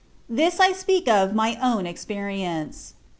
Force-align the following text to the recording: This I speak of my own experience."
This 0.27 0.59
I 0.59 0.71
speak 0.71 1.07
of 1.07 1.35
my 1.35 1.59
own 1.61 1.85
experience." 1.85 2.95